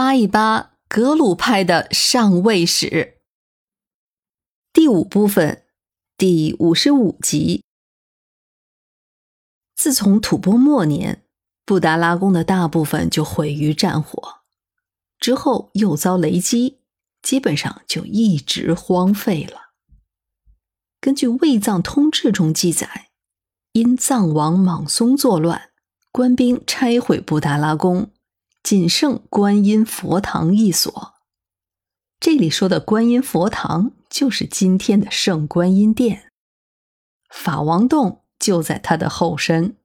[0.00, 3.18] 扒一扒格鲁派的上位史。
[4.72, 5.66] 第五部分，
[6.16, 7.62] 第五十五集。
[9.76, 11.26] 自从吐蕃末年，
[11.66, 14.36] 布达拉宫的大部分就毁于战火，
[15.18, 16.78] 之后又遭雷击，
[17.20, 19.74] 基本上就一直荒废了。
[20.98, 23.10] 根据《卫藏通志》中记载，
[23.72, 25.72] 因藏王莽松作乱，
[26.10, 28.10] 官兵拆毁布达拉宫，
[28.62, 31.14] 仅剩观音佛堂一所。
[32.18, 36.30] 这里说的观音佛堂，就是今天的圣观音殿，
[37.30, 39.78] 法王洞就在它的后身。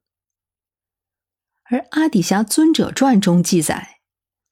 [1.63, 4.01] 而《阿底峡尊者传》中记载，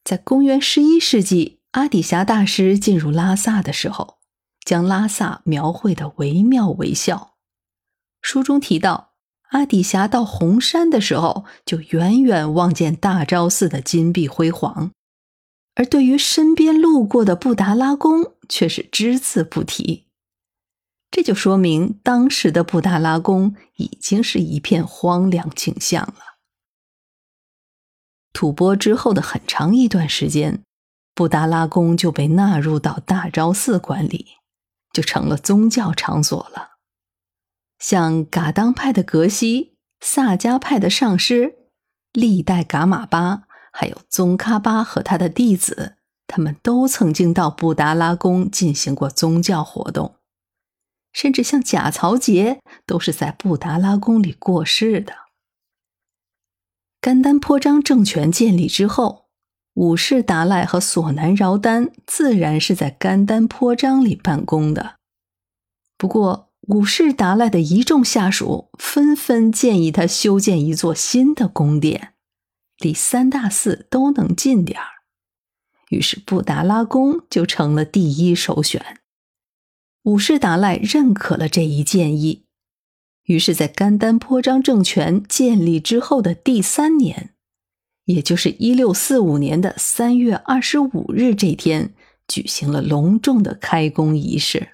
[0.03, 4.19] 在公元十一世纪，阿底峡大师进入拉萨的时候，
[4.66, 7.35] 将拉萨描绘的惟妙惟肖。
[8.21, 9.12] 书中提到，
[9.53, 14.91] 阿底峡到红山的时候，就远远望见大昭寺的金碧辉煌。
[15.75, 20.05] 而对于身边路过的布达拉宫，却是只字不提。
[21.09, 26.39] 这就说明当时的布达拉宫已经是一片荒凉景象了。
[28.33, 30.64] 吐蕃之后的很长一段时间，
[31.14, 34.25] 布达拉宫就被纳入到大昭寺管理，
[34.92, 36.72] 就成了宗教场所了。
[37.84, 41.56] 像噶当派的格西、萨迦派的上师、
[42.14, 43.44] 历代噶玛巴。
[43.73, 50.16] 还有宗喀巴和他的弟子，他们都曾经到布达拉宫进行过宗教活动，
[51.11, 55.14] 甚至像贾曹杰都是在布达拉宫里过世的。
[57.02, 59.26] 甘丹颇章政权建立之后，
[59.73, 64.98] 五世达赖和索南饶丹自然是在甘丹颇章里办公的。
[65.98, 72.14] 不过，五世达赖的一众下属纷纷建议他修建一座新的宫殿。
[72.80, 74.88] 离三大寺都能近点儿，
[75.89, 79.00] 于是布达拉宫就成了第一首选。
[80.03, 82.45] 五世达赖认可了这一建议，
[83.26, 87.33] 于是，在甘丹颇章政权建立之后的第三年，
[88.05, 91.93] 也就是一六四五年的三月二十五日这天，
[92.27, 94.70] 举行了隆重的开工仪式。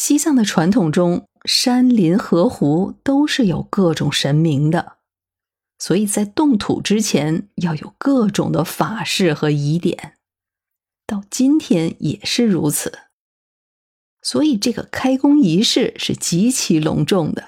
[0.00, 4.96] 西藏的传统中，山林河湖都是有各种神明的。
[5.78, 10.14] 所以在动土之前要有各种的法事和仪典，
[11.06, 12.98] 到今天也是如此。
[14.22, 17.44] 所以这个开工仪式是极其隆重的。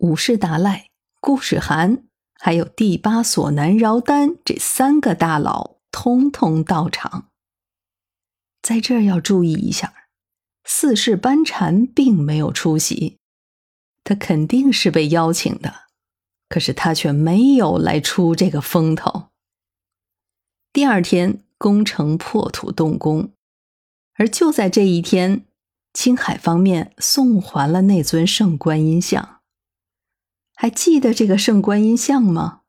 [0.00, 0.90] 五世达赖、
[1.22, 7.30] 固始汗还有第八索南饶丹这三个大佬通通到场。
[8.60, 9.95] 在这儿要注意一下，
[10.68, 13.18] 四世班禅并没有出席，
[14.02, 15.86] 他肯定是被邀请的。
[16.48, 19.30] 可是他却没有来出这个风头。
[20.72, 23.32] 第二天，工程破土动工，
[24.14, 25.44] 而就在这一天，
[25.92, 29.40] 青海方面送还了那尊圣观音像。
[30.54, 32.62] 还记得这个圣观音像吗？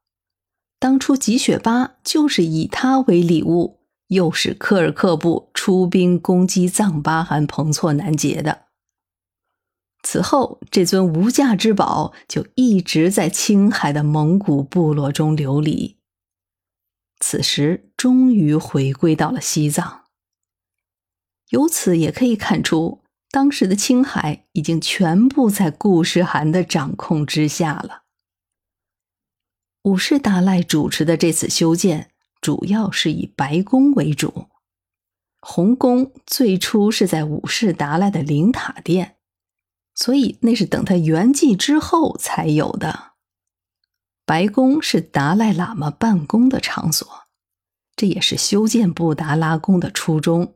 [0.80, 3.77] 当初吉雪巴就是以它为礼物，
[4.08, 8.68] 又是科尔克部出兵攻击藏巴汗彭措南杰的。
[10.04, 15.98] 此后，这尊无价之宝就一直在青海的蒙古部落中流离。
[17.20, 20.06] 此时，终于回归到了西藏。
[21.50, 28.04] 由此也可以看出，当时的青海已经全部在固始汗的掌控之下了。
[29.84, 32.12] 五世达赖主持的这次修建，
[32.48, 34.48] 主要是以白宫为主，
[35.42, 39.18] 红宫最初是在五世达赖的灵塔殿。
[39.94, 43.12] 所以那是等他圆寂之后才有的。
[44.26, 47.06] 白宫是达赖喇嘛办公的场所，
[47.98, 50.56] 这也是修建布达拉宫的初衷。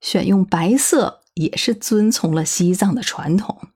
[0.00, 3.68] 选用白色也是遵从了西藏的传统。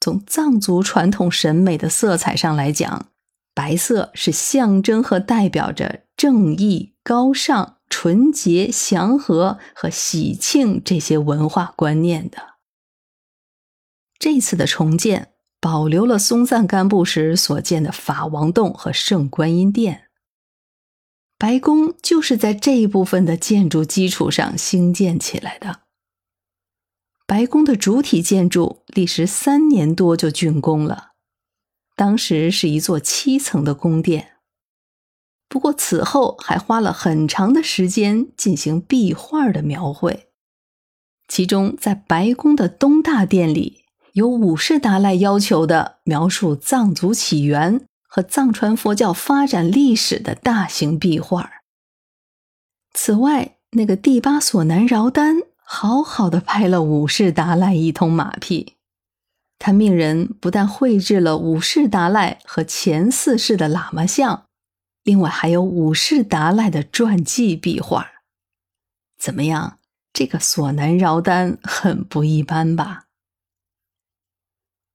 [0.00, 3.10] 从藏族传统审美的色彩上来讲，
[3.58, 12.38] 白色是象征和代表着正义、高尚、纯洁、祥和和喜庆这些文化观念的。
[14.16, 20.04] 这次的重建保留了松赞干布时所建的法王洞和圣观音殿，
[21.36, 25.80] 白宫就是在这一部分的建筑基础上兴建起来的。
[27.26, 31.08] 白宫的主体建筑历时三年多就竣工了，
[31.98, 34.34] 当时是一座七层的宫殿，
[35.48, 40.28] 不过此后还花了很长的时间进行壁画的描绘，
[41.26, 43.84] 其中在白宫的东大殿里。
[44.12, 51.50] 有五世达赖要求的描述藏族起源和藏传佛教发展历史的大型壁画，
[52.92, 58.74] 此外，那个第八索南饶丹好好的拍了五世达赖一通马屁，
[59.58, 64.46] 他命人不但绘制了五世达赖和前四世的喇嘛像，
[65.02, 68.10] 另外还有五世达赖的传记壁画。
[69.18, 69.78] 怎么样？
[70.12, 73.04] 这个索南饶丹很不一般吧？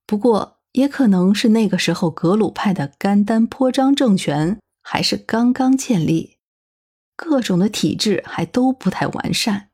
[0.06, 6.36] 不过，也可能是那个时候格鲁派的甘丹颇章政权还是刚刚建立，
[7.16, 9.70] 各种的体制还都不太完善，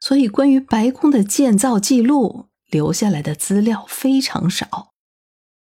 [0.00, 4.92] 所以关于白宫的建造记录留下来的资料非常少，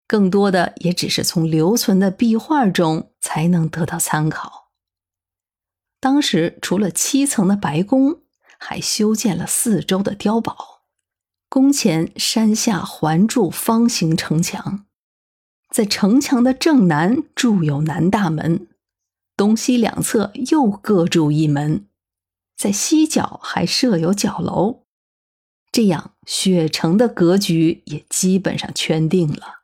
[0.07, 4.69] 更多的也只是从留存的壁画中才能得到参考。
[5.99, 8.21] 当时除了七层的白宫，
[8.59, 10.83] 还修建了四周的碉堡。
[11.49, 14.85] 宫前山下环筑方形城墙，
[15.71, 18.69] 在城墙的正南筑有南大门，
[19.39, 21.87] 东西两侧又各筑一门，
[22.59, 24.80] 在西角还设有角楼。
[25.73, 29.61] 这样，雪城的格局也基本上圈定了。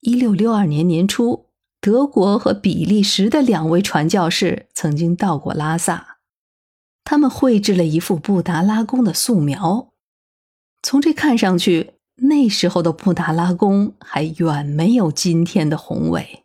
[0.00, 1.46] 一六六二年年初，
[1.80, 6.18] 德国和比利时的两位传教士曾经到过拉萨。
[7.04, 9.92] 他们绘制了一幅布达拉宫的素描，
[10.82, 16.44] 从这看上去，那时候的布达拉宫还远没有今天的宏伟。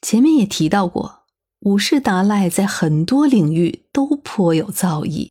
[0.00, 1.23] 前面也提到过，
[1.64, 5.30] 五世达赖在很多领域都颇有造诣，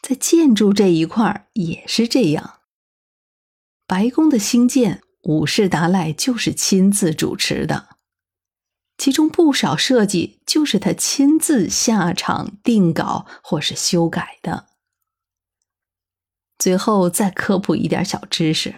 [0.00, 2.60] 在建筑这一块也是这样。
[3.88, 7.96] 白宫的兴建，五世达赖就是亲自主持的。
[8.96, 14.66] 其中不少设计就是他亲自下场定稿或是修改的。
[16.56, 18.76] 最后再科普一点小知识：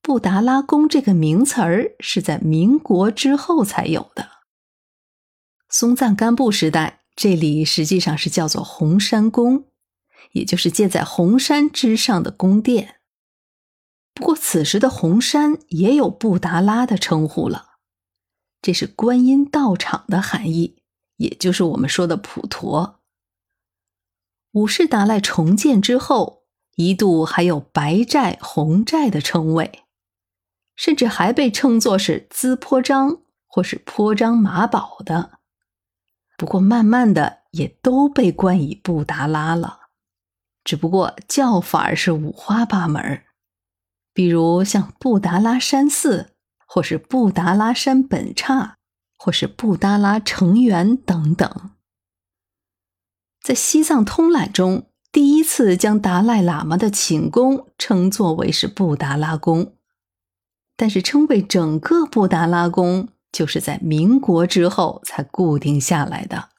[0.00, 4.41] 布达拉宫这个名词儿是在民国之后才有的。
[5.72, 9.64] 松赞干布时代，这里实际上是叫做红山宫，
[10.32, 12.96] 也就是建在红山之上的宫殿。
[14.12, 17.70] 不过此时的红山也有布达拉的称呼了。
[18.60, 20.82] 这是观音道场的含义，
[21.16, 23.00] 也就是我们说的普陀。
[24.52, 26.42] 五世达赖重建之后，
[26.76, 29.84] 一度还有白寨、红寨的称谓，
[30.76, 35.38] 甚至还被称作是滋坡章或是坡章马宝的。
[36.42, 39.82] 不过，慢慢的也都被冠以布达拉了，
[40.64, 43.22] 只不过叫法是五花八门
[44.12, 46.30] 比如像布达拉山寺。
[46.74, 48.78] 或是布达拉山本刹，
[49.18, 51.72] 或是布达拉成员等等，
[53.42, 59.74] 在西藏通览中，第一次将达赖喇嘛的寝宫称作为是布达拉宫，
[60.74, 66.51] 但是称为整个布达拉宫，就是在民国之后才固定下来的。